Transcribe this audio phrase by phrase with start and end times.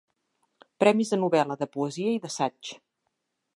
[0.83, 2.75] Premis de novel·la, de poesia i d'assaig.